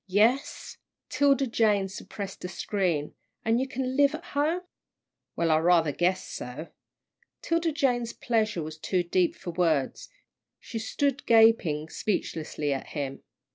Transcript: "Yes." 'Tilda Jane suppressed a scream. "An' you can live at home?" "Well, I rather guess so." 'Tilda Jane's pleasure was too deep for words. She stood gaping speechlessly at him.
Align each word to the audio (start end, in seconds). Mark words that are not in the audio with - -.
"Yes." 0.07 0.77
'Tilda 1.09 1.45
Jane 1.45 1.87
suppressed 1.87 2.43
a 2.43 2.47
scream. 2.47 3.13
"An' 3.45 3.59
you 3.59 3.67
can 3.67 3.95
live 3.95 4.15
at 4.15 4.23
home?" 4.23 4.61
"Well, 5.35 5.51
I 5.51 5.59
rather 5.59 5.91
guess 5.91 6.27
so." 6.27 6.69
'Tilda 7.43 7.71
Jane's 7.71 8.11
pleasure 8.11 8.63
was 8.63 8.77
too 8.79 9.03
deep 9.03 9.35
for 9.35 9.51
words. 9.51 10.09
She 10.59 10.79
stood 10.79 11.27
gaping 11.27 11.87
speechlessly 11.89 12.73
at 12.73 12.87
him. 12.87 13.21